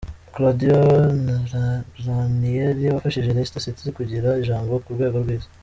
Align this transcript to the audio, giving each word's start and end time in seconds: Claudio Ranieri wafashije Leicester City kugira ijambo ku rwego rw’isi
Claudio 0.35 0.77
Ranieri 2.05 2.85
wafashije 2.87 3.33
Leicester 3.35 3.61
City 3.65 3.87
kugira 3.97 4.29
ijambo 4.43 4.71
ku 4.83 4.95
rwego 4.95 5.17
rw’isi 5.23 5.49